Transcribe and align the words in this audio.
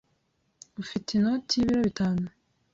Ufite 0.81 1.09
inoti 1.13 1.53
y'ibiro 1.57 1.81
bitanu? 1.87 2.25